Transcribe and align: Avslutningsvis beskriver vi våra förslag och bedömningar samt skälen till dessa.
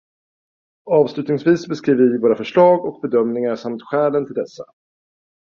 Avslutningsvis 0.89 1.67
beskriver 1.67 2.03
vi 2.11 2.17
våra 2.17 2.35
förslag 2.35 2.85
och 2.85 3.01
bedömningar 3.01 3.55
samt 3.55 3.81
skälen 3.81 4.25
till 4.25 4.35
dessa. 4.35 4.63